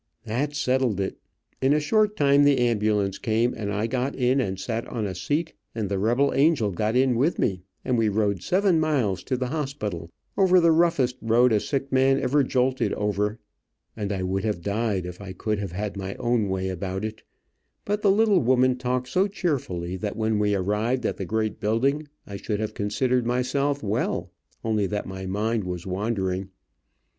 That 0.25 0.55
settled 0.55 0.99
it. 0.99 1.19
In 1.61 1.73
a 1.73 1.79
short 1.79 2.17
time 2.17 2.43
the 2.43 2.57
ambulance 2.57 3.19
came, 3.19 3.53
and 3.55 3.71
I 3.71 3.85
got 3.85 4.15
in 4.15 4.41
and 4.41 4.59
sat 4.59 4.87
on 4.87 5.05
a 5.05 5.13
seat, 5.13 5.53
and 5.75 5.89
the 5.89 5.99
rebel 5.99 6.33
angel 6.33 6.71
got 6.71 6.95
in 6.95 7.15
with 7.15 7.37
me, 7.37 7.61
and 7.85 7.99
we 7.99 8.09
rode 8.09 8.41
seven 8.41 8.79
miles 8.79 9.23
to 9.25 9.37
the 9.37 9.49
hospital, 9.49 10.09
over 10.35 10.59
the 10.59 10.71
roughest 10.71 11.17
road 11.21 11.53
a 11.53 11.59
sick 11.59 11.91
man 11.91 12.19
ever 12.19 12.41
jolted 12.41 12.93
over, 12.93 13.37
and 13.95 14.11
I 14.11 14.23
would 14.23 14.43
have 14.43 14.63
died, 14.63 15.05
if 15.05 15.21
I 15.21 15.33
could 15.33 15.59
have 15.59 15.73
had 15.73 15.95
my 15.95 16.15
own 16.15 16.49
way 16.49 16.69
about 16.69 17.05
it, 17.05 17.21
but 17.85 18.01
the 18.01 18.09
little 18.09 18.39
woman 18.39 18.79
talked 18.79 19.07
so 19.07 19.27
cheerfully 19.27 19.97
that 19.97 20.17
when 20.17 20.39
we 20.39 20.55
arrived 20.55 21.05
at 21.05 21.17
the 21.17 21.25
great 21.25 21.59
building, 21.59 22.07
I 22.25 22.37
should 22.37 22.59
have 22.59 22.73
considered 22.73 23.27
myself 23.27 23.83
well, 23.83 24.31
only 24.63 24.87
that 24.87 25.05
my 25.05 25.27
mind 25.27 25.63
was 25.63 25.85
wandering. 25.85 26.49